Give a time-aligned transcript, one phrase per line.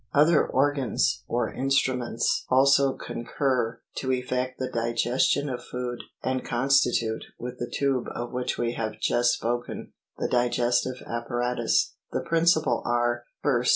[0.15, 7.23] Other organs, or instruments, also concur to effect the diges tion of food, and constitute,
[7.37, 13.25] with the tube of which we have just spoken, the digestive apparatus; the principal are:
[13.45, 13.67] 1st.